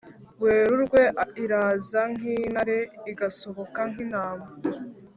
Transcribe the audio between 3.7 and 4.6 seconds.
nk'intama